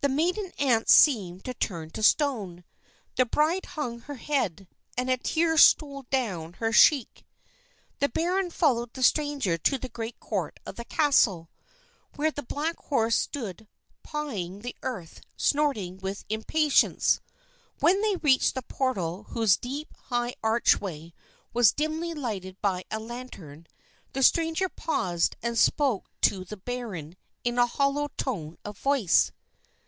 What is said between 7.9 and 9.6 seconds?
The baron followed the stranger